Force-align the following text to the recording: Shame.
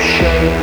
Shame. 0.00 0.57